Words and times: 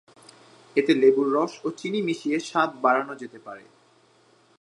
এতে 0.75 0.91
লেবুর 0.93 1.27
রস 1.35 1.53
ও 1.65 1.67
চিনি 1.79 1.99
মিশিয়ে 2.01 2.37
স্বাদ 2.39 2.69
বাড়ানো 2.83 3.13
যেতে 3.15 3.39
পারে। 3.39 3.63